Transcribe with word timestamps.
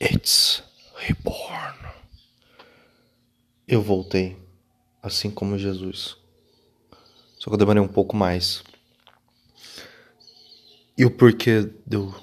It's 0.00 0.62
reborn. 0.94 1.76
Eu 3.66 3.82
voltei, 3.82 4.36
assim 5.02 5.28
como 5.28 5.58
Jesus. 5.58 6.16
Só 7.36 7.50
que 7.50 7.54
eu 7.54 7.58
demorei 7.58 7.82
um 7.82 7.88
pouco 7.88 8.16
mais. 8.16 8.62
E 10.96 11.04
o 11.04 11.10
porquê 11.10 11.68
de 11.84 11.96
eu 11.96 12.14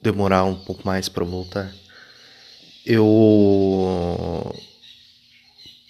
demorar 0.00 0.44
um 0.44 0.54
pouco 0.54 0.86
mais 0.86 1.08
para 1.08 1.24
voltar? 1.24 1.74
Eu 2.86 4.54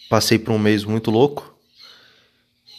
passei 0.08 0.38
por 0.38 0.52
um 0.52 0.58
mês 0.58 0.82
muito 0.82 1.10
louco 1.10 1.54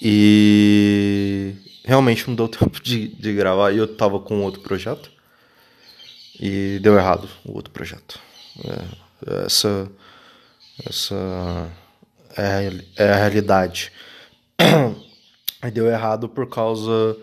e 0.01 1.53
realmente 1.85 2.27
não 2.27 2.35
deu 2.35 2.47
tempo 2.49 2.81
de, 2.81 3.09
de 3.09 3.33
gravar. 3.35 3.71
E 3.71 3.77
eu 3.77 3.95
tava 3.95 4.19
com 4.19 4.41
outro 4.41 4.61
projeto 4.61 5.11
e 6.39 6.79
deu 6.81 6.97
errado 6.97 7.29
o 7.45 7.55
outro 7.55 7.71
projeto. 7.71 8.19
É, 8.65 9.45
essa 9.45 9.89
essa 10.87 11.69
é, 12.37 12.71
é 12.97 13.09
a 13.11 13.15
realidade. 13.15 13.91
E 15.65 15.71
deu 15.71 15.87
errado 15.87 16.27
por 16.27 16.49
causa 16.49 17.15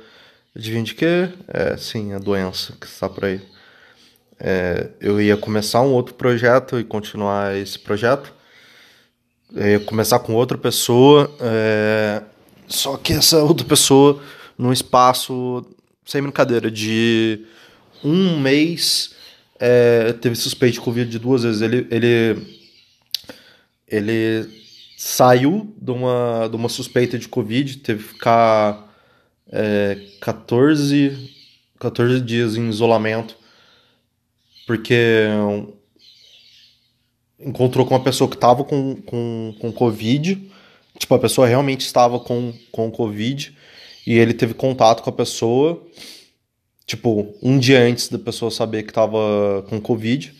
de 0.56 0.82
de 0.82 0.94
quê? 0.94 1.28
É, 1.46 1.76
sim, 1.76 2.14
a 2.14 2.18
doença 2.18 2.74
que 2.80 2.86
está 2.86 3.06
por 3.06 3.26
aí. 3.26 3.40
É, 4.38 4.88
eu 4.98 5.20
ia 5.20 5.36
começar 5.36 5.82
um 5.82 5.92
outro 5.92 6.14
projeto 6.14 6.80
e 6.80 6.84
continuar 6.84 7.54
esse 7.54 7.78
projeto. 7.78 8.32
Eu 9.54 9.66
ia 9.66 9.80
começar 9.80 10.18
com 10.20 10.32
outra 10.32 10.56
pessoa, 10.56 11.30
é, 11.40 12.22
só 12.66 12.96
que 12.96 13.12
essa 13.12 13.42
outra 13.42 13.66
pessoa, 13.66 14.22
num 14.56 14.72
espaço, 14.72 15.66
sem 16.06 16.22
brincadeira, 16.22 16.70
de 16.70 17.44
um 18.04 18.38
mês 18.38 19.14
é, 19.58 20.12
teve 20.14 20.34
suspeito 20.36 20.74
de 20.74 20.80
Covid 20.80 21.18
duas 21.18 21.42
vezes. 21.42 21.60
Ele, 21.60 21.86
ele, 21.90 22.60
ele 23.86 24.48
saiu 24.96 25.74
de 25.80 25.90
uma, 25.90 26.48
de 26.48 26.56
uma 26.56 26.68
suspeita 26.68 27.18
de 27.18 27.28
Covid, 27.28 27.78
teve 27.78 28.02
que 28.02 28.08
ficar 28.10 28.90
é, 29.52 29.98
14, 30.20 31.30
14 31.78 32.20
dias 32.20 32.56
em 32.56 32.68
isolamento, 32.68 33.36
porque 34.66 35.26
encontrou 37.38 37.86
com 37.86 37.94
uma 37.94 38.04
pessoa 38.04 38.28
que 38.28 38.36
estava 38.36 38.64
com, 38.64 38.96
com, 39.02 39.54
com 39.58 39.72
Covid, 39.72 40.50
tipo, 40.98 41.14
a 41.14 41.18
pessoa 41.18 41.46
realmente 41.46 41.80
estava 41.80 42.20
com, 42.20 42.52
com 42.70 42.90
Covid, 42.90 43.56
e 44.06 44.14
ele 44.14 44.32
teve 44.32 44.54
contato 44.54 45.02
com 45.02 45.10
a 45.10 45.12
pessoa 45.12 45.82
tipo, 46.90 47.32
um 47.40 47.56
dia 47.56 47.80
antes 47.80 48.08
da 48.08 48.18
pessoa 48.18 48.50
saber 48.50 48.82
que 48.82 48.92
tava 48.92 49.64
com 49.68 49.80
Covid. 49.80 50.34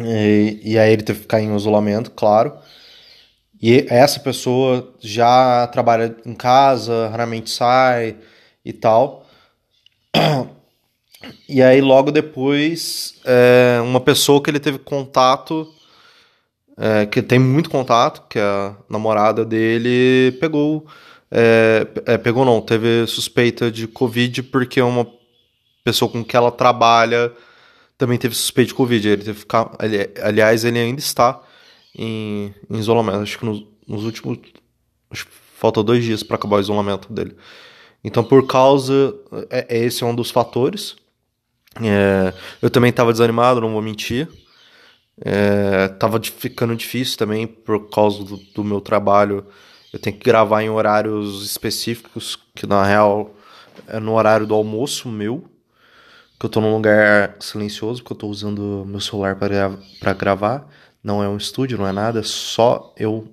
E, 0.00 0.60
e 0.64 0.78
aí 0.78 0.92
ele 0.92 1.02
teve 1.02 1.18
que 1.20 1.22
ficar 1.22 1.40
em 1.40 1.54
isolamento, 1.54 2.10
claro. 2.10 2.52
E 3.62 3.86
essa 3.88 4.18
pessoa 4.18 4.92
já 4.98 5.68
trabalha 5.68 6.16
em 6.26 6.34
casa, 6.34 7.08
raramente 7.08 7.50
sai 7.50 8.16
e 8.64 8.72
tal. 8.72 9.26
E 11.48 11.62
aí 11.62 11.80
logo 11.82 12.10
depois, 12.10 13.20
é, 13.26 13.78
uma 13.82 14.00
pessoa 14.00 14.42
que 14.42 14.50
ele 14.50 14.58
teve 14.58 14.78
contato, 14.78 15.70
é, 16.78 17.04
que 17.06 17.20
tem 17.22 17.38
muito 17.38 17.68
contato, 17.68 18.26
que 18.28 18.38
é 18.38 18.42
a 18.42 18.74
namorada 18.88 19.44
dele, 19.44 20.32
pegou. 20.40 20.86
É, 21.30 21.86
é 22.06 22.18
pegou 22.18 22.44
não, 22.44 22.60
teve 22.60 23.06
suspeita 23.06 23.70
de 23.70 23.86
Covid 23.86 24.42
porque 24.44 24.80
uma 24.80 25.06
pessoa 25.84 26.10
com 26.10 26.24
que 26.24 26.36
ela 26.36 26.50
trabalha 26.50 27.32
também 28.00 28.16
teve 28.16 28.34
suspeito 28.34 28.68
de 28.68 28.74
Covid. 28.74 29.08
Ele 29.08 29.16
teve 29.18 29.34
que 29.34 29.40
ficar. 29.40 29.70
aliás, 30.22 30.64
ele 30.64 30.78
ainda 30.78 30.98
está 30.98 31.38
em, 31.94 32.54
em 32.70 32.78
isolamento. 32.78 33.18
Acho 33.18 33.38
que 33.38 33.44
nos, 33.44 33.62
nos 33.86 34.04
últimos. 34.04 34.38
Acho 35.10 35.26
que 35.26 35.32
falta 35.58 35.82
dois 35.82 36.02
dias 36.02 36.22
para 36.22 36.36
acabar 36.36 36.56
o 36.56 36.60
isolamento 36.60 37.12
dele. 37.12 37.36
Então, 38.02 38.24
por 38.24 38.46
causa. 38.46 39.14
É, 39.50 39.66
é 39.68 39.84
esse 39.84 40.02
é 40.02 40.06
um 40.06 40.14
dos 40.14 40.30
fatores. 40.30 40.96
É, 41.78 42.32
eu 42.62 42.70
também 42.70 42.88
estava 42.88 43.12
desanimado, 43.12 43.60
não 43.60 43.72
vou 43.72 43.82
mentir. 43.82 44.26
É, 45.22 45.88
tava 45.88 46.18
ficando 46.22 46.74
difícil 46.74 47.18
também 47.18 47.46
por 47.46 47.90
causa 47.90 48.24
do, 48.24 48.38
do, 48.54 48.64
meu 48.64 48.80
trabalho. 48.80 49.46
Eu 49.92 49.98
tenho 49.98 50.16
que 50.16 50.24
gravar 50.24 50.62
em 50.62 50.70
horários 50.70 51.44
específicos, 51.44 52.38
que 52.54 52.66
na 52.66 52.82
real 52.82 53.34
é 53.86 54.00
no 54.00 54.14
horário 54.14 54.46
do 54.46 54.54
almoço 54.54 55.06
meu 55.06 55.44
que 56.40 56.46
eu 56.46 56.50
tô 56.50 56.58
num 56.58 56.72
lugar 56.72 57.36
silencioso, 57.38 58.02
porque 58.02 58.14
eu 58.14 58.16
tô 58.16 58.26
usando 58.26 58.82
meu 58.88 58.98
celular 58.98 59.36
para 59.36 60.14
gravar. 60.14 60.66
Não 61.04 61.22
é 61.22 61.28
um 61.28 61.36
estúdio, 61.36 61.76
não 61.76 61.86
é 61.86 61.92
nada, 61.92 62.22
só 62.22 62.94
eu 62.96 63.28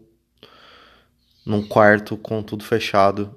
num 1.46 1.66
quarto 1.66 2.18
com 2.18 2.44
tudo 2.44 2.66
fechado 2.66 3.34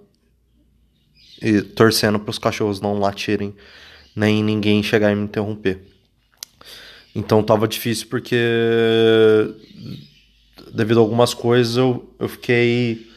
e 1.40 1.62
torcendo 1.62 2.18
para 2.18 2.30
os 2.30 2.38
cachorros 2.38 2.80
não 2.80 2.98
latirem, 2.98 3.54
nem 4.14 4.42
ninguém 4.42 4.82
chegar 4.82 5.12
e 5.12 5.14
me 5.14 5.22
interromper. 5.22 5.80
Então 7.14 7.40
tava 7.40 7.68
difícil 7.68 8.08
porque 8.08 8.36
devido 10.74 10.98
a 10.98 11.00
algumas 11.00 11.32
coisas 11.32 11.76
eu, 11.76 12.12
eu 12.18 12.28
fiquei 12.28 13.08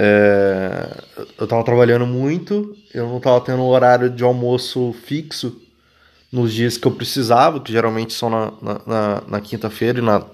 é, 0.00 1.02
eu 1.36 1.48
tava 1.48 1.64
trabalhando 1.64 2.06
muito, 2.06 2.76
eu 2.94 3.08
não 3.08 3.18
tava 3.18 3.40
tendo 3.40 3.64
horário 3.64 4.08
de 4.08 4.22
almoço 4.22 4.94
fixo 5.04 5.60
nos 6.30 6.54
dias 6.54 6.78
que 6.78 6.86
eu 6.86 6.92
precisava, 6.92 7.58
que 7.58 7.72
geralmente 7.72 8.12
são 8.12 8.30
na, 8.30 8.52
na, 8.62 8.80
na, 8.86 9.22
na 9.26 9.40
quinta-feira 9.40 9.98
e 9.98 10.02
na, 10.02 10.24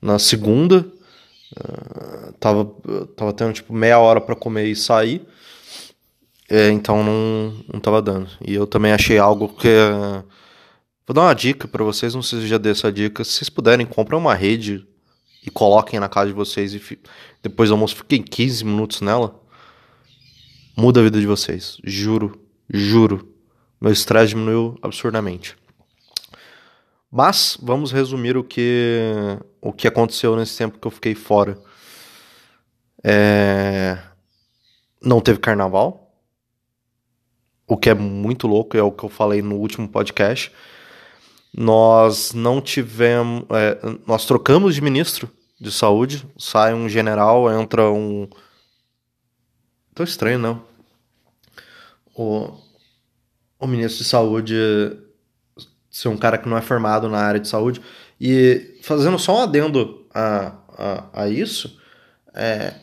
na 0.00 0.16
segunda. 0.20 0.86
Uh, 1.58 2.32
tava, 2.38 2.64
tava 3.16 3.32
tendo 3.32 3.52
tipo 3.52 3.72
meia 3.72 3.98
hora 3.98 4.20
para 4.20 4.36
comer 4.36 4.66
e 4.66 4.76
sair. 4.76 5.26
É, 6.48 6.70
então 6.70 7.02
não, 7.02 7.54
não 7.72 7.80
tava 7.80 8.00
dando. 8.00 8.30
E 8.46 8.54
eu 8.54 8.64
também 8.64 8.92
achei 8.92 9.18
algo 9.18 9.48
que. 9.48 9.66
Uh, 9.66 10.22
vou 11.04 11.14
dar 11.14 11.22
uma 11.22 11.34
dica 11.34 11.66
para 11.66 11.82
vocês, 11.82 12.14
não 12.14 12.22
sei 12.22 12.42
se 12.42 12.46
já 12.46 12.58
dei 12.58 12.70
essa 12.70 12.92
dica. 12.92 13.24
Se 13.24 13.32
vocês 13.32 13.48
puderem, 13.48 13.84
comprem 13.86 14.20
uma 14.20 14.34
rede 14.34 14.86
e 15.44 15.50
coloquem 15.50 15.98
na 15.98 16.08
casa 16.08 16.28
de 16.28 16.34
vocês 16.34 16.74
e 16.74 16.98
depois 17.42 17.68
do 17.68 17.74
almoço 17.74 17.96
fiquem 17.96 18.22
15 18.22 18.64
minutos 18.64 19.00
nela, 19.00 19.40
muda 20.76 21.00
a 21.00 21.02
vida 21.02 21.20
de 21.20 21.26
vocês. 21.26 21.78
Juro, 21.84 22.40
juro. 22.68 23.34
Meu 23.80 23.92
estresse 23.92 24.30
diminuiu 24.30 24.78
absurdamente. 24.82 25.56
Mas 27.10 27.58
vamos 27.60 27.90
resumir 27.90 28.36
o 28.36 28.44
que 28.44 29.38
o 29.60 29.72
que 29.72 29.88
aconteceu 29.88 30.36
nesse 30.36 30.56
tempo 30.56 30.78
que 30.78 30.86
eu 30.86 30.90
fiquei 30.90 31.14
fora. 31.14 31.58
É... 33.02 33.98
Não 35.02 35.20
teve 35.20 35.38
carnaval, 35.38 36.10
o 37.66 37.76
que 37.76 37.88
é 37.88 37.94
muito 37.94 38.46
louco, 38.46 38.76
é 38.76 38.82
o 38.82 38.92
que 38.92 39.04
eu 39.04 39.08
falei 39.08 39.40
no 39.40 39.56
último 39.56 39.88
podcast. 39.88 40.52
Nós 41.52 42.32
não 42.32 42.60
tivemos. 42.60 43.44
É, 43.50 43.78
nós 44.06 44.24
trocamos 44.24 44.74
de 44.74 44.80
ministro 44.80 45.30
de 45.60 45.70
saúde. 45.70 46.26
Sai 46.38 46.74
um 46.74 46.88
general, 46.88 47.50
entra 47.52 47.90
um. 47.90 48.28
Tô 49.94 50.02
estranho, 50.04 50.38
não. 50.38 50.62
O, 52.14 52.52
o 53.58 53.66
ministro 53.66 54.02
de 54.02 54.08
saúde 54.08 54.54
ser 55.90 56.08
um 56.08 56.16
cara 56.16 56.38
que 56.38 56.48
não 56.48 56.56
é 56.56 56.62
formado 56.62 57.08
na 57.08 57.18
área 57.18 57.40
de 57.40 57.48
saúde. 57.48 57.80
E 58.20 58.78
fazendo 58.82 59.18
só 59.18 59.38
um 59.38 59.42
adendo 59.42 60.06
a, 60.14 60.54
a, 60.78 61.22
a 61.22 61.28
isso, 61.28 61.78
é, 62.34 62.74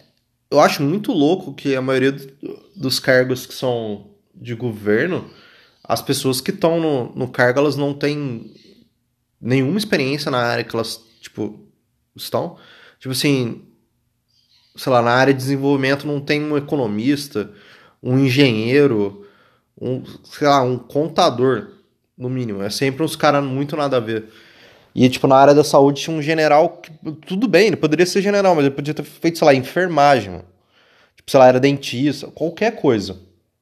eu 0.52 0.60
acho 0.60 0.84
muito 0.84 1.12
louco 1.12 1.54
que 1.54 1.76
a 1.76 1.82
maioria 1.82 2.12
dos 2.76 3.00
cargos 3.00 3.46
que 3.46 3.54
são 3.54 4.12
de 4.36 4.54
governo, 4.54 5.30
as 5.88 6.02
pessoas 6.02 6.42
que 6.42 6.52
estão 6.52 6.80
no, 6.80 7.16
no 7.16 7.28
cargo, 7.28 7.60
elas 7.60 7.76
não 7.76 7.94
têm 7.94 8.54
nenhuma 9.40 9.78
experiência 9.78 10.30
na 10.30 10.40
área 10.40 10.64
que 10.64 10.76
elas, 10.76 11.02
tipo, 11.22 11.60
estão. 12.16 12.58
Tipo 13.00 13.12
assim, 13.14 13.62
sei 14.76 14.92
lá, 14.92 15.02
na 15.02 15.12
área 15.12 15.34
de 15.34 15.40
desenvolvimento 15.40 16.06
não 16.06 16.20
tem 16.20 16.44
um 16.44 16.58
economista, 16.58 17.52
um 18.02 18.18
engenheiro, 18.20 19.26
um, 19.80 20.04
sei 20.24 20.48
lá, 20.48 20.62
um 20.62 20.78
contador, 20.78 21.70
no 22.18 22.30
mínimo. 22.30 22.64
É 22.64 22.70
sempre 22.70 23.04
uns 23.04 23.16
caras 23.16 23.44
muito 23.44 23.78
nada 23.78 23.98
a 23.98 24.00
ver. 24.00 24.26
E, 24.96 25.08
tipo, 25.08 25.28
na 25.28 25.36
área 25.36 25.54
da 25.54 25.64
saúde 25.64 26.02
tinha 26.02 26.18
um 26.18 26.22
general 26.22 26.82
que, 26.82 26.92
tudo 27.28 27.48
bem, 27.48 27.68
ele 27.68 27.76
poderia 27.76 28.06
ser 28.06 28.22
general, 28.22 28.56
mas 28.56 28.66
ele 28.66 28.74
podia 28.74 28.94
ter 28.94 29.04
feito, 29.04 29.38
sei 29.38 29.46
lá, 29.46 29.54
enfermagem. 29.54 30.42
Tipo, 31.16 31.30
sei 31.30 31.40
lá, 31.40 31.48
era 31.48 31.60
dentista, 31.60 32.28
qualquer 32.28 32.76
coisa. 32.76 33.20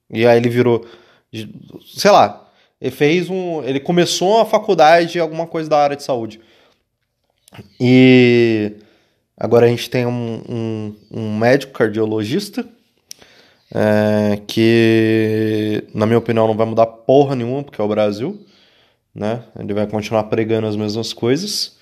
E 0.10 0.25
aí 0.25 0.38
ele 0.38 0.48
virou, 0.48 0.86
sei 1.85 2.11
lá, 2.11 2.49
ele 2.79 2.91
fez 2.91 3.29
um. 3.29 3.63
Ele 3.63 3.79
começou 3.79 4.39
a 4.39 4.45
faculdade, 4.45 5.19
alguma 5.19 5.47
coisa 5.47 5.69
da 5.69 5.77
área 5.77 5.95
de 5.95 6.03
saúde. 6.03 6.39
E 7.79 8.73
agora 9.37 9.65
a 9.65 9.69
gente 9.69 9.89
tem 9.89 10.05
um, 10.05 10.41
um, 10.47 10.95
um 11.11 11.37
médico 11.37 11.73
cardiologista. 11.73 12.67
É, 13.73 14.39
que, 14.47 15.83
na 15.93 16.05
minha 16.05 16.19
opinião, 16.19 16.47
não 16.47 16.55
vai 16.55 16.65
mudar 16.65 16.85
porra 16.85 17.35
nenhuma, 17.35 17.63
porque 17.63 17.81
é 17.81 17.83
o 17.83 17.87
Brasil. 17.87 18.45
né? 19.13 19.43
Ele 19.57 19.73
vai 19.73 19.87
continuar 19.87 20.25
pregando 20.25 20.67
as 20.67 20.75
mesmas 20.75 21.13
coisas. 21.13 21.77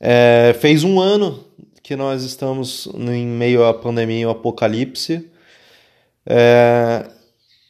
É, 0.00 0.54
fez 0.60 0.84
um 0.84 1.00
ano 1.00 1.44
que 1.82 1.94
nós 1.94 2.24
estamos 2.24 2.88
em 2.94 3.26
meio 3.26 3.64
à 3.64 3.72
pandemia 3.72 4.20
e 4.20 4.24
ao 4.24 4.32
apocalipse. 4.32 5.30
É, 6.26 7.06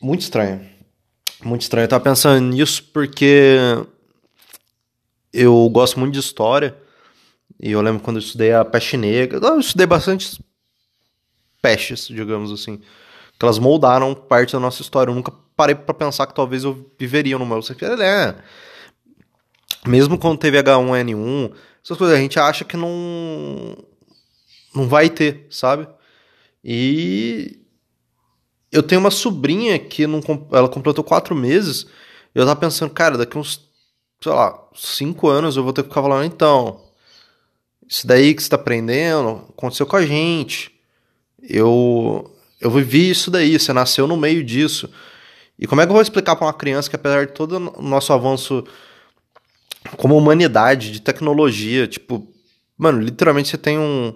muito 0.00 0.22
estranho. 0.22 0.75
Muito 1.44 1.62
estranho. 1.62 1.84
Eu 1.84 1.88
tava 1.88 2.04
pensando 2.04 2.40
nisso 2.40 2.82
porque 2.92 3.56
eu 5.32 5.68
gosto 5.68 6.00
muito 6.00 6.14
de 6.14 6.20
história. 6.20 6.76
E 7.60 7.70
eu 7.70 7.80
lembro 7.80 8.02
quando 8.02 8.16
eu 8.16 8.22
estudei 8.22 8.52
a 8.52 8.64
peste 8.64 8.96
negra. 8.96 9.38
Eu 9.38 9.60
estudei 9.60 9.86
bastante 9.86 10.42
pestes, 11.60 12.08
digamos 12.08 12.52
assim. 12.52 12.78
Que 13.38 13.44
elas 13.44 13.58
moldaram 13.58 14.14
parte 14.14 14.52
da 14.52 14.60
nossa 14.60 14.82
história. 14.82 15.10
Eu 15.10 15.14
nunca 15.14 15.32
parei 15.54 15.74
para 15.74 15.94
pensar 15.94 16.26
que 16.26 16.34
talvez 16.34 16.64
eu 16.64 16.90
viveria 16.98 17.38
no 17.38 17.46
meu. 17.46 17.60
É. 18.00 18.34
Mesmo 19.86 20.18
quando 20.18 20.38
teve 20.38 20.62
H1N1, 20.62 21.52
essas 21.84 21.96
coisas, 21.96 22.16
a 22.16 22.20
gente 22.20 22.38
acha 22.38 22.64
que 22.64 22.76
não. 22.76 23.76
Não 24.74 24.88
vai 24.88 25.08
ter, 25.08 25.46
sabe? 25.50 25.86
E. 26.64 27.60
Eu 28.70 28.82
tenho 28.82 29.00
uma 29.00 29.10
sobrinha 29.10 29.78
que 29.78 30.06
não, 30.06 30.20
ela 30.52 30.68
completou 30.68 31.04
quatro 31.04 31.34
meses. 31.34 31.86
Eu 32.34 32.44
tava 32.44 32.60
pensando, 32.60 32.90
cara, 32.90 33.16
daqui 33.16 33.38
uns, 33.38 33.68
sei 34.20 34.32
lá, 34.32 34.58
cinco 34.74 35.28
anos 35.28 35.56
eu 35.56 35.64
vou 35.64 35.72
ter 35.72 35.82
que 35.82 35.88
ficar 35.88 36.02
falando, 36.02 36.24
então. 36.24 36.84
Isso 37.88 38.06
daí 38.06 38.34
que 38.34 38.42
você 38.42 38.48
tá 38.48 38.56
aprendendo 38.56 39.46
aconteceu 39.50 39.86
com 39.86 39.96
a 39.96 40.04
gente. 40.04 40.72
Eu. 41.42 42.32
Eu 42.60 42.70
vivi 42.70 43.10
isso 43.10 43.30
daí, 43.30 43.58
você 43.58 43.72
nasceu 43.72 44.06
no 44.06 44.16
meio 44.16 44.42
disso. 44.42 44.90
E 45.58 45.66
como 45.66 45.80
é 45.80 45.84
que 45.84 45.90
eu 45.90 45.94
vou 45.94 46.02
explicar 46.02 46.36
para 46.36 46.46
uma 46.46 46.52
criança 46.54 46.88
que, 46.88 46.96
apesar 46.96 47.26
de 47.26 47.32
todo 47.32 47.56
o 47.76 47.82
nosso 47.82 48.12
avanço 48.12 48.64
como 49.96 50.16
humanidade, 50.16 50.90
de 50.90 51.00
tecnologia, 51.00 51.86
tipo, 51.86 52.26
mano, 52.76 53.00
literalmente 53.00 53.48
você 53.48 53.58
tem 53.58 53.78
um, 53.78 54.14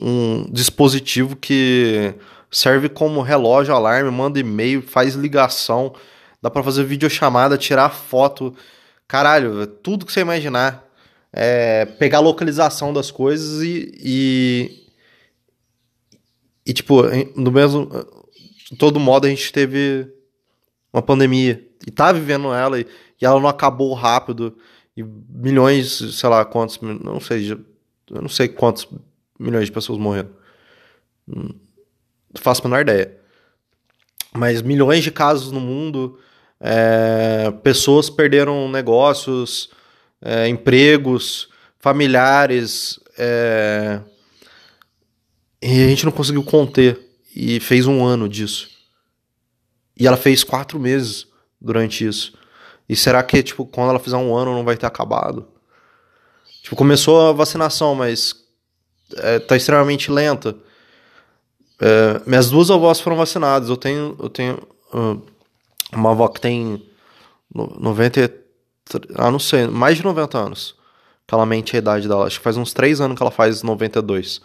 um 0.00 0.46
dispositivo 0.50 1.36
que 1.36 2.14
serve 2.50 2.88
como 2.88 3.22
relógio, 3.22 3.74
alarme, 3.74 4.10
manda 4.10 4.38
e-mail, 4.38 4.82
faz 4.82 5.14
ligação, 5.14 5.94
dá 6.40 6.50
para 6.50 6.62
fazer 6.62 6.84
videochamada, 6.84 7.58
tirar 7.58 7.90
foto, 7.90 8.54
caralho, 9.06 9.62
é 9.62 9.66
tudo 9.66 10.06
que 10.06 10.12
você 10.12 10.20
imaginar. 10.20 10.84
É, 11.32 11.84
pegar 11.84 12.18
a 12.18 12.22
localização 12.22 12.94
das 12.94 13.10
coisas 13.10 13.62
e, 13.62 13.92
e, 13.98 14.86
e 16.64 16.72
tipo, 16.72 17.02
no 17.34 17.52
mesmo 17.52 17.90
de 18.70 18.76
todo 18.76 18.98
modo 18.98 19.26
a 19.26 19.28
gente 19.28 19.52
teve 19.52 20.10
uma 20.90 21.02
pandemia 21.02 21.62
e 21.86 21.90
tá 21.90 22.10
vivendo 22.10 22.54
ela 22.54 22.80
e, 22.80 22.86
e 23.20 23.26
ela 23.26 23.38
não 23.38 23.48
acabou 23.48 23.92
rápido 23.92 24.56
e 24.96 25.02
milhões, 25.02 25.98
sei 26.18 26.28
lá 26.28 26.44
quantos, 26.44 26.80
não 26.80 27.20
sei, 27.20 27.52
eu 27.52 28.22
não 28.22 28.28
sei 28.28 28.48
quantos 28.48 28.88
milhões 29.38 29.66
de 29.66 29.72
pessoas 29.72 29.98
morreram. 29.98 30.30
Faço 32.38 32.62
a 32.62 32.68
menor 32.68 32.82
ideia. 32.82 33.16
Mas 34.32 34.62
milhões 34.62 35.02
de 35.02 35.10
casos 35.10 35.50
no 35.50 35.60
mundo, 35.60 36.18
é, 36.60 37.50
pessoas 37.62 38.10
perderam 38.10 38.68
negócios, 38.70 39.70
é, 40.20 40.48
empregos, 40.48 41.48
familiares, 41.78 43.00
é, 43.18 44.00
e 45.62 45.84
a 45.84 45.88
gente 45.88 46.04
não 46.04 46.12
conseguiu 46.12 46.42
conter. 46.42 47.00
E 47.34 47.60
fez 47.60 47.86
um 47.86 48.04
ano 48.04 48.28
disso. 48.28 48.70
E 49.98 50.06
ela 50.06 50.16
fez 50.16 50.42
quatro 50.42 50.78
meses 50.78 51.26
durante 51.60 52.06
isso. 52.06 52.32
E 52.88 52.94
será 52.94 53.22
que, 53.22 53.42
tipo, 53.42 53.66
quando 53.66 53.90
ela 53.90 53.98
fizer 53.98 54.16
um 54.16 54.34
ano 54.34 54.54
não 54.54 54.64
vai 54.64 54.76
ter 54.76 54.86
acabado? 54.86 55.46
Tipo, 56.62 56.76
começou 56.76 57.28
a 57.28 57.32
vacinação, 57.32 57.94
mas 57.94 58.34
é, 59.16 59.38
tá 59.38 59.56
extremamente 59.56 60.10
lenta. 60.10 60.56
É, 61.80 62.20
minhas 62.26 62.50
duas 62.50 62.70
avós 62.70 63.00
foram 63.00 63.16
vacinadas. 63.16 63.68
Eu 63.68 63.76
tenho, 63.76 64.16
eu 64.18 64.28
tenho 64.28 64.58
uh, 64.92 65.20
uma 65.92 66.10
avó 66.10 66.28
que 66.28 66.40
tem 66.40 66.82
90, 67.54 68.32
ah, 69.14 69.30
não 69.30 69.38
sei, 69.38 69.66
mais 69.66 69.96
de 69.96 70.04
90 70.04 70.38
anos. 70.38 70.74
Que 71.26 71.34
ela 71.34 71.46
mente 71.46 71.76
a 71.76 71.78
idade 71.78 72.08
dela. 72.08 72.26
Acho 72.26 72.38
que 72.38 72.44
faz 72.44 72.56
uns 72.56 72.72
3 72.72 73.00
anos 73.00 73.16
que 73.16 73.22
ela 73.22 73.32
faz 73.32 73.62
92. 73.62 74.40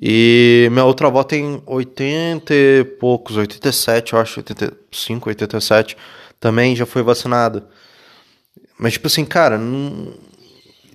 E 0.00 0.68
minha 0.70 0.84
outra 0.84 1.06
avó 1.06 1.22
tem 1.22 1.62
80 1.64 2.54
e 2.54 2.84
poucos, 2.84 3.36
87, 3.36 4.12
eu 4.12 4.18
acho, 4.18 4.40
85, 4.40 5.28
87 5.30 5.96
também 6.38 6.76
já 6.76 6.84
foi 6.84 7.02
vacinado. 7.02 7.64
Mas, 8.78 8.94
tipo 8.94 9.06
assim, 9.06 9.24
cara, 9.24 9.56
não... 9.56 10.12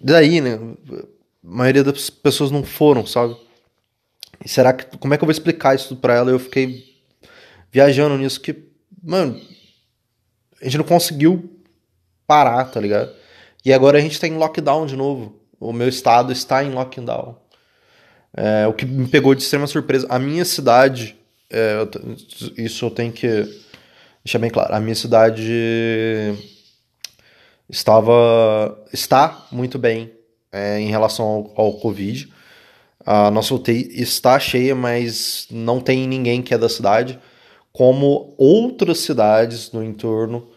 daí, 0.02 0.40
né? 0.40 0.60
A 0.92 1.04
maioria 1.44 1.84
das 1.84 2.12
pessoas 2.12 2.52
não 2.52 2.64
foram, 2.64 3.06
sabe? 3.06 3.36
E 4.44 4.50
será 4.50 4.74
que. 4.74 4.98
Como 4.98 5.14
é 5.14 5.18
que 5.18 5.24
eu 5.24 5.28
vou 5.28 5.32
explicar 5.32 5.76
isso 5.76 5.96
pra 5.96 6.16
ela? 6.16 6.32
Eu 6.32 6.40
fiquei 6.40 6.84
viajando 7.72 8.18
nisso 8.18 8.42
que, 8.42 8.56
mano, 9.02 9.40
a 10.62 10.66
gente 10.66 10.78
não 10.78 10.86
conseguiu 10.86 11.62
parar, 12.28 12.66
tá 12.66 12.80
ligado? 12.80 13.12
E 13.64 13.72
agora 13.72 13.98
a 13.98 14.02
gente 14.02 14.20
tá 14.20 14.28
em 14.28 14.38
lockdown 14.38 14.86
de 14.86 14.96
novo. 14.96 15.40
O 15.60 15.72
meu 15.72 15.88
estado 15.88 16.32
está 16.32 16.64
em 16.64 16.72
lockdown. 16.72 17.38
É, 18.36 18.66
o 18.68 18.74
que 18.74 18.86
me 18.86 19.08
pegou 19.08 19.36
de 19.36 19.44
extrema 19.44 19.68
surpresa. 19.68 20.08
A 20.10 20.18
minha 20.18 20.46
cidade, 20.46 21.16
é, 21.50 21.78
isso 22.58 22.86
eu 22.86 22.90
tenho 22.90 23.12
que 23.12 23.62
deixar 24.24 24.40
bem 24.40 24.50
claro, 24.50 24.74
a 24.74 24.80
minha 24.80 24.96
cidade 24.96 25.52
estava 27.70 28.80
está 28.94 29.48
muito 29.52 29.80
bem 29.80 30.12
é, 30.52 30.80
em 30.80 30.90
relação 30.90 31.26
ao, 31.26 31.66
ao, 31.66 31.74
Covid. 31.74 32.32
A 33.06 33.32
nossa 33.32 33.54
UTI 33.54 34.02
está 34.02 34.40
cheia, 34.40 34.76
mas 34.76 35.48
não 35.50 35.80
tem 35.80 36.08
ninguém 36.08 36.42
que 36.42 36.54
é 36.54 36.58
da 36.58 36.70
cidade, 36.70 37.20
como 37.74 38.36
outras 38.38 39.00
cidades 39.00 39.72
no 39.72 39.84
entorno, 39.84 40.48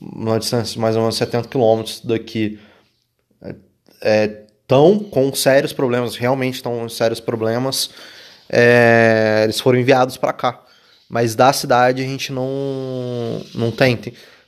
numa 0.00 0.38
distância 0.38 0.74
de 0.74 0.78
mais 0.78 0.94
ou 0.94 1.02
menos 1.02 1.16
70 1.16 1.48
quilômetros 1.48 2.00
daqui, 2.00 2.58
estão 3.92 5.00
é, 5.02 5.10
com 5.10 5.34
sérios 5.34 5.72
problemas, 5.72 6.16
realmente 6.16 6.54
estão 6.54 6.78
com 6.78 6.88
sérios 6.88 7.20
problemas. 7.20 7.90
É, 8.48 9.42
eles 9.44 9.60
foram 9.60 9.78
enviados 9.78 10.16
para 10.16 10.32
cá. 10.32 10.64
Mas 11.08 11.34
da 11.34 11.52
cidade 11.52 12.02
a 12.02 12.04
gente 12.04 12.32
não, 12.32 13.44
não 13.54 13.72
tem. 13.72 13.98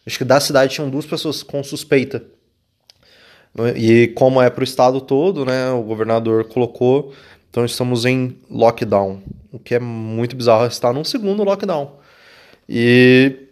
Acho 0.06 0.18
que 0.18 0.24
da 0.24 0.38
cidade 0.38 0.74
tinham 0.74 0.88
duas 0.88 1.04
pessoas 1.04 1.42
com 1.42 1.62
suspeita. 1.62 2.24
E 3.76 4.08
como 4.08 4.40
é 4.40 4.49
para 4.49 4.62
o 4.62 4.64
estado 4.64 5.00
todo, 5.00 5.44
né? 5.44 5.71
O 5.71 5.82
governador 5.82 6.44
colocou. 6.44 7.12
Então 7.50 7.64
estamos 7.64 8.04
em 8.04 8.38
lockdown. 8.50 9.23
O 9.52 9.59
que 9.59 9.75
é 9.75 9.78
muito 9.78 10.35
bizarro 10.35 10.66
estar 10.66 10.92
num 10.92 11.04
segundo 11.04 11.44
lockdown. 11.44 11.99
E 12.68 13.49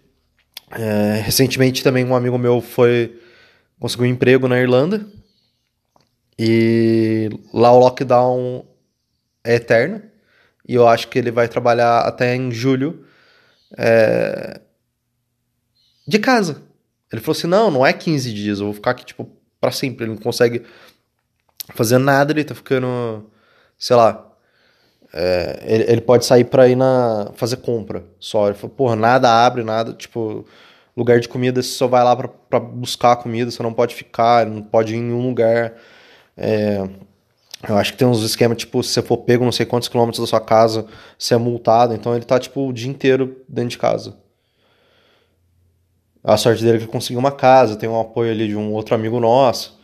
é, 0.70 1.20
recentemente 1.22 1.82
também 1.82 2.04
um 2.04 2.14
amigo 2.14 2.38
meu 2.38 2.60
foi 2.60 3.18
conseguiu 3.78 4.06
um 4.06 4.10
emprego 4.10 4.48
na 4.48 4.58
Irlanda. 4.58 5.06
E 6.38 7.28
lá 7.52 7.70
o 7.72 7.78
lockdown 7.78 8.64
é 9.44 9.56
eterno 9.56 10.02
e 10.66 10.74
eu 10.74 10.86
acho 10.86 11.08
que 11.08 11.18
ele 11.18 11.30
vai 11.30 11.48
trabalhar 11.48 12.00
até 12.02 12.34
em 12.34 12.52
julho 12.52 13.04
é, 13.76 14.60
de 16.06 16.18
casa. 16.18 16.62
Ele 17.12 17.20
falou 17.20 17.36
assim: 17.36 17.46
não, 17.46 17.70
não 17.70 17.84
é 17.84 17.92
15 17.92 18.32
dias, 18.32 18.60
eu 18.60 18.66
vou 18.66 18.74
ficar 18.74 18.92
aqui, 18.92 19.04
tipo, 19.04 19.28
pra 19.60 19.70
sempre. 19.70 20.04
Ele 20.04 20.12
não 20.12 20.20
consegue 20.20 20.64
fazer 21.74 21.98
nada, 21.98 22.32
ele 22.32 22.44
tá 22.44 22.54
ficando, 22.54 23.30
sei 23.78 23.96
lá. 23.96 24.26
É, 25.12 25.62
ele, 25.64 25.84
ele, 25.92 26.00
pode 26.00 26.24
sair 26.24 26.44
pra 26.44 26.68
ir 26.68 26.76
na. 26.76 27.32
fazer 27.34 27.56
compra 27.56 28.04
só. 28.18 28.46
Ele 28.46 28.54
falou, 28.56 28.74
porra, 28.74 28.96
nada 28.96 29.28
abre, 29.44 29.64
nada, 29.64 29.92
tipo, 29.92 30.46
lugar 30.96 31.20
de 31.20 31.28
comida, 31.28 31.62
você 31.62 31.70
só 31.70 31.86
vai 31.88 32.02
lá 32.04 32.14
pra, 32.14 32.28
pra 32.28 32.60
buscar 32.60 33.16
comida, 33.16 33.50
você 33.50 33.62
não 33.62 33.72
pode 33.72 33.94
ficar, 33.94 34.46
não 34.46 34.62
pode 34.62 34.94
ir 34.94 34.98
em 34.98 35.02
nenhum 35.02 35.26
lugar. 35.26 35.74
É, 36.36 36.88
eu 37.68 37.76
acho 37.76 37.92
que 37.92 37.98
tem 37.98 38.08
uns 38.08 38.22
esquemas, 38.22 38.58
tipo, 38.58 38.82
se 38.82 38.90
você 38.90 39.02
for 39.02 39.18
pego 39.18 39.44
não 39.44 39.52
sei 39.52 39.66
quantos 39.66 39.88
quilômetros 39.88 40.20
da 40.20 40.26
sua 40.26 40.40
casa, 40.40 40.86
você 41.18 41.34
é 41.34 41.38
multado. 41.38 41.94
Então 41.94 42.14
ele 42.14 42.24
tá, 42.24 42.38
tipo, 42.38 42.68
o 42.68 42.72
dia 42.72 42.88
inteiro 42.88 43.42
dentro 43.48 43.70
de 43.70 43.78
casa. 43.78 44.16
A 46.22 46.36
sorte 46.36 46.62
dele 46.62 46.78
é 46.78 46.80
que 46.80 46.86
conseguiu 46.86 47.18
uma 47.18 47.32
casa, 47.32 47.76
tem 47.76 47.88
um 47.88 47.98
apoio 47.98 48.30
ali 48.30 48.48
de 48.48 48.56
um 48.56 48.72
outro 48.72 48.94
amigo 48.94 49.18
nosso 49.18 49.78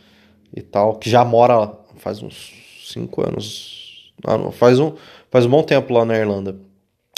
e 0.55 0.61
tal, 0.61 0.95
que 0.95 1.09
já 1.09 1.25
mora 1.25 1.71
faz 1.97 2.21
uns 2.21 2.53
5 2.93 3.27
anos. 3.27 4.13
Não, 4.25 4.51
faz, 4.51 4.79
um, 4.79 4.93
faz 5.29 5.45
um 5.45 5.49
bom 5.49 5.63
tempo 5.63 5.93
lá 5.93 6.05
na 6.05 6.17
Irlanda. 6.17 6.55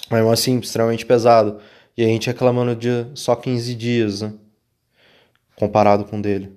Mas 0.09 0.25
assim, 0.27 0.57
extremamente 0.59 1.05
pesado. 1.05 1.59
E 1.95 2.03
a 2.03 2.07
gente 2.07 2.27
reclamando 2.27 2.75
de 2.75 3.05
só 3.13 3.35
15 3.35 3.75
dias, 3.75 4.21
né? 4.21 4.33
Comparado 5.55 6.05
com 6.05 6.19
dele. 6.19 6.47
O 6.47 6.51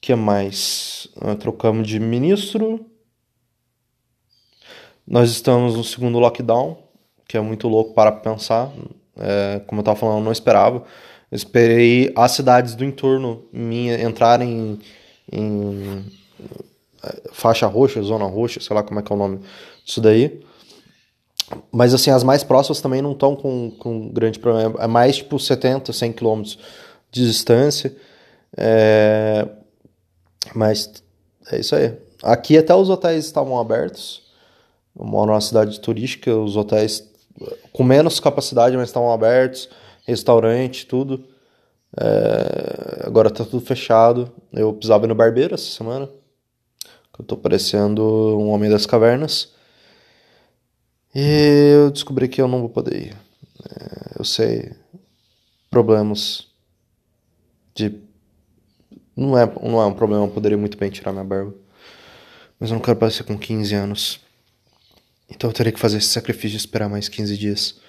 que 0.00 0.14
mais? 0.14 1.08
Trocamos 1.40 1.88
de 1.88 1.98
ministro. 1.98 2.86
Nós 5.06 5.30
estamos 5.30 5.76
no 5.76 5.84
segundo 5.84 6.18
lockdown, 6.18 6.78
que 7.28 7.36
é 7.36 7.40
muito 7.40 7.68
louco 7.68 7.94
para 7.94 8.12
pensar. 8.12 8.72
É, 9.16 9.60
como 9.66 9.80
eu 9.80 9.82
estava 9.82 9.98
falando, 9.98 10.18
eu 10.18 10.24
não 10.24 10.32
esperava. 10.32 10.84
Esperei 11.34 12.12
as 12.14 12.30
cidades 12.30 12.76
do 12.76 12.84
entorno 12.84 13.44
minha 13.52 14.00
entrarem 14.00 14.78
em, 15.32 15.40
em 15.40 16.04
faixa 17.32 17.66
roxa, 17.66 18.00
zona 18.02 18.24
roxa, 18.24 18.60
sei 18.60 18.74
lá 18.74 18.84
como 18.84 19.00
é 19.00 19.02
que 19.02 19.12
é 19.12 19.16
o 19.16 19.18
nome 19.18 19.40
disso 19.84 20.00
daí. 20.00 20.40
Mas 21.72 21.92
assim, 21.92 22.10
as 22.10 22.22
mais 22.22 22.44
próximas 22.44 22.80
também 22.80 23.02
não 23.02 23.12
estão 23.12 23.34
com, 23.34 23.70
com 23.72 24.08
grande 24.08 24.38
problema. 24.38 24.76
É 24.78 24.86
mais 24.86 25.16
tipo 25.16 25.38
70, 25.38 25.92
100 25.92 26.12
quilômetros 26.12 26.58
de 27.10 27.26
distância. 27.26 27.94
É... 28.56 29.46
Mas 30.54 31.02
é 31.50 31.58
isso 31.58 31.74
aí. 31.74 31.92
Aqui 32.22 32.56
até 32.56 32.72
os 32.74 32.88
hotéis 32.88 33.24
estavam 33.24 33.58
abertos. 33.58 34.22
Eu 34.96 35.04
moro 35.04 35.32
numa 35.32 35.40
cidade 35.40 35.80
turística, 35.80 36.34
os 36.34 36.56
hotéis 36.56 37.12
com 37.72 37.82
menos 37.82 38.20
capacidade, 38.20 38.76
mas 38.76 38.88
estavam 38.88 39.12
abertos. 39.12 39.68
Restaurante, 40.04 40.86
tudo. 40.86 41.24
É... 41.98 43.06
Agora 43.06 43.30
tá 43.30 43.44
tudo 43.44 43.64
fechado. 43.64 44.32
Eu 44.52 44.72
precisava 44.72 45.04
ir 45.04 45.08
no 45.08 45.14
barbeiro 45.14 45.54
essa 45.54 45.70
semana. 45.70 46.08
Eu 47.18 47.24
tô 47.24 47.36
parecendo 47.36 48.02
um 48.38 48.48
homem 48.48 48.70
das 48.70 48.86
cavernas. 48.86 49.52
E 51.14 51.72
eu 51.74 51.90
descobri 51.90 52.28
que 52.28 52.42
eu 52.42 52.48
não 52.48 52.60
vou 52.60 52.68
poder 52.68 52.96
ir. 52.96 53.16
É, 53.70 54.18
eu 54.18 54.24
sei 54.24 54.72
problemas 55.70 56.48
de. 57.74 58.00
Não 59.16 59.38
é, 59.38 59.46
não 59.62 59.80
é 59.80 59.86
um 59.86 59.94
problema, 59.94 60.24
eu 60.24 60.30
poderia 60.30 60.58
muito 60.58 60.76
bem 60.76 60.90
tirar 60.90 61.12
minha 61.12 61.24
barba. 61.24 61.54
Mas 62.58 62.70
eu 62.70 62.74
não 62.74 62.82
quero 62.82 62.98
parecer 62.98 63.22
com 63.22 63.38
15 63.38 63.74
anos. 63.74 64.20
Então 65.30 65.50
eu 65.50 65.54
teria 65.54 65.72
que 65.72 65.78
fazer 65.78 65.98
esse 65.98 66.08
sacrifício 66.08 66.50
de 66.50 66.56
esperar 66.56 66.88
mais 66.88 67.08
15 67.08 67.38
dias. 67.38 67.80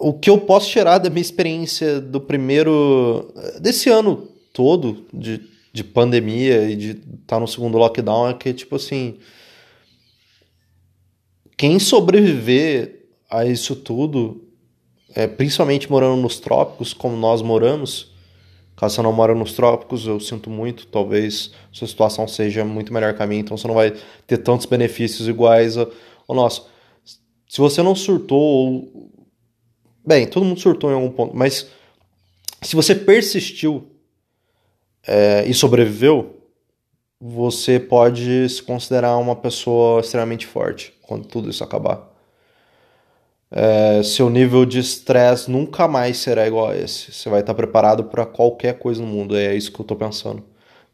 O 0.00 0.14
que 0.14 0.30
eu 0.30 0.38
posso 0.38 0.70
tirar 0.70 0.98
da 0.98 1.10
minha 1.10 1.20
experiência 1.20 2.00
do 2.00 2.20
primeiro. 2.20 3.32
desse 3.60 3.90
ano 3.90 4.28
todo, 4.52 5.04
de, 5.12 5.40
de 5.72 5.84
pandemia 5.84 6.70
e 6.70 6.74
de 6.74 6.90
estar 6.90 7.06
tá 7.26 7.40
no 7.40 7.46
segundo 7.46 7.78
lockdown, 7.78 8.30
é 8.30 8.34
que, 8.34 8.52
tipo 8.52 8.76
assim 8.76 9.18
quem 11.60 11.78
sobreviver 11.78 13.04
a 13.28 13.44
isso 13.44 13.76
tudo, 13.76 14.48
é, 15.14 15.26
principalmente 15.26 15.90
morando 15.90 16.18
nos 16.22 16.40
trópicos, 16.40 16.94
como 16.94 17.14
nós 17.18 17.42
moramos, 17.42 18.14
caso 18.74 18.94
você 18.94 19.02
não 19.02 19.12
mora 19.12 19.34
nos 19.34 19.52
trópicos, 19.52 20.06
eu 20.06 20.18
sinto 20.18 20.48
muito, 20.48 20.86
talvez 20.86 21.52
sua 21.70 21.86
situação 21.86 22.26
seja 22.26 22.64
muito 22.64 22.94
melhor 22.94 23.12
que 23.12 23.22
a 23.22 23.26
minha, 23.26 23.42
então 23.42 23.58
você 23.58 23.68
não 23.68 23.74
vai 23.74 23.92
ter 24.26 24.38
tantos 24.38 24.64
benefícios 24.64 25.28
iguais 25.28 25.76
ao, 25.76 25.90
nosso. 26.30 26.66
Se 27.46 27.60
você 27.60 27.82
não 27.82 27.94
surtou, 27.94 28.40
ou... 28.40 29.10
bem, 30.10 30.26
todo 30.26 30.44
mundo 30.44 30.58
surtou 30.58 30.90
em 30.90 30.94
algum 30.94 31.08
ponto, 31.08 31.36
mas 31.36 31.68
se 32.60 32.74
você 32.74 32.96
persistiu 32.96 33.86
é, 35.06 35.44
e 35.46 35.54
sobreviveu, 35.54 36.36
você 37.20 37.78
pode 37.78 38.48
se 38.48 38.60
considerar 38.60 39.16
uma 39.18 39.36
pessoa 39.36 40.00
extremamente 40.00 40.48
forte 40.48 40.92
quando 41.02 41.28
tudo 41.28 41.48
isso 41.48 41.62
acabar. 41.62 42.10
É, 43.52 44.02
seu 44.02 44.28
nível 44.28 44.64
de 44.66 44.80
estresse 44.80 45.48
nunca 45.48 45.86
mais 45.86 46.18
será 46.18 46.44
igual 46.44 46.70
a 46.70 46.76
esse. 46.76 47.12
Você 47.12 47.28
vai 47.28 47.40
estar 47.40 47.54
preparado 47.54 48.04
para 48.04 48.26
qualquer 48.26 48.80
coisa 48.80 49.00
no 49.00 49.06
mundo. 49.06 49.36
É 49.36 49.54
isso 49.54 49.70
que 49.70 49.80
eu 49.80 49.84
estou 49.84 49.96
pensando 49.96 50.42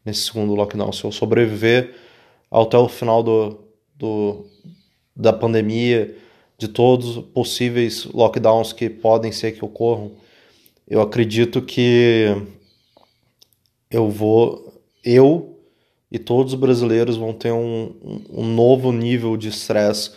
nesse 0.05 0.21
segundo 0.27 0.53
lockdown. 0.53 0.91
Se 0.91 1.03
eu 1.03 1.11
sobreviver 1.11 1.95
até 2.51 2.77
o 2.77 2.87
final 2.87 3.23
do, 3.23 3.59
do, 3.95 4.45
da 5.15 5.33
pandemia, 5.33 6.15
de 6.57 6.67
todos 6.67 7.17
os 7.17 7.25
possíveis 7.25 8.05
lockdowns 8.05 8.73
que 8.73 8.89
podem 8.89 9.31
ser 9.31 9.51
que 9.51 9.63
ocorram, 9.63 10.11
eu 10.87 11.01
acredito 11.01 11.61
que 11.61 12.35
eu 13.91 14.09
vou, 14.09 14.81
eu 15.03 15.57
e 16.11 16.17
todos 16.17 16.53
os 16.53 16.59
brasileiros 16.59 17.17
vão 17.17 17.33
ter 17.33 17.51
um, 17.51 17.93
um 18.29 18.45
novo 18.45 18.91
nível 18.91 19.35
de 19.35 19.49
estresse 19.49 20.11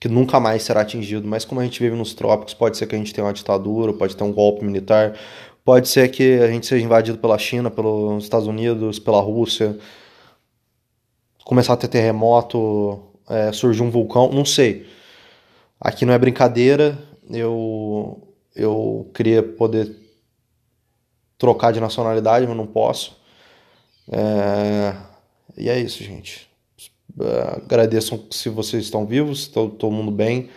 que 0.00 0.08
nunca 0.08 0.38
mais 0.38 0.62
será 0.62 0.82
atingido. 0.82 1.26
Mas 1.26 1.44
como 1.44 1.60
a 1.60 1.64
gente 1.64 1.80
vive 1.80 1.96
nos 1.96 2.14
trópicos, 2.14 2.54
pode 2.54 2.76
ser 2.76 2.86
que 2.86 2.94
a 2.94 2.98
gente 2.98 3.14
tenha 3.14 3.26
uma 3.26 3.32
ditadura, 3.32 3.92
pode 3.92 4.16
ter 4.16 4.24
um 4.24 4.32
golpe 4.32 4.64
militar, 4.64 5.16
pode 5.64 5.88
ser 5.88 6.08
que 6.10 6.38
a 6.40 6.48
gente 6.48 6.66
seja 6.66 6.84
invadido 6.84 7.18
pela 7.18 7.38
China, 7.38 7.70
pelos 7.70 8.24
Estados 8.24 8.46
Unidos, 8.46 8.98
pela 8.98 9.20
Rússia, 9.20 9.76
começar 11.44 11.74
a 11.74 11.76
ter 11.76 11.88
terremoto, 11.88 13.00
é, 13.28 13.52
surgir 13.52 13.82
um 13.82 13.90
vulcão, 13.90 14.30
não 14.32 14.44
sei. 14.44 14.86
Aqui 15.80 16.04
não 16.04 16.12
é 16.12 16.18
brincadeira, 16.18 16.98
eu, 17.30 18.34
eu 18.54 19.10
queria 19.14 19.42
poder 19.42 19.94
trocar 21.36 21.72
de 21.72 21.80
nacionalidade, 21.80 22.46
mas 22.46 22.56
não 22.56 22.66
posso. 22.66 23.16
É, 24.10 24.96
e 25.56 25.68
é 25.68 25.78
isso, 25.78 26.02
gente. 26.02 26.48
Uh, 27.16 27.64
agradeço 27.64 28.26
se 28.30 28.48
vocês 28.48 28.84
estão 28.84 29.06
vivos, 29.06 29.40
está 29.40 29.60
todo 29.68 29.90
mundo 29.90 30.10
bem. 30.10 30.50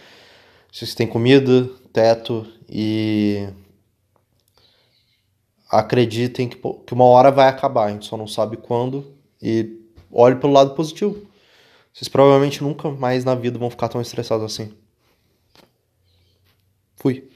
Vocês 0.72 0.96
têm 0.96 1.08
comida, 1.08 1.70
teto 1.92 2.48
e 2.70 3.48
acreditem 5.70 6.48
que, 6.48 6.58
que 6.58 6.94
uma 6.94 7.06
hora 7.06 7.32
vai 7.32 7.48
acabar, 7.48 7.86
a 7.86 7.92
gente 7.92 8.06
só 8.06 8.18
não 8.18 8.28
sabe 8.28 8.58
quando. 8.58 9.14
E 9.42 9.80
olhe 10.12 10.36
pelo 10.36 10.54
lado 10.54 10.76
positivo. 10.76 11.28
Vocês 11.94 12.08
provavelmente 12.08 12.64
nunca 12.64 12.90
mais 12.90 13.26
na 13.26 13.36
vida 13.36 13.60
vão 13.60 13.70
ficar 13.70 13.90
tão 13.90 14.02
estressados 14.02 14.46
assim. 14.46 14.74
Fui. 17.02 17.31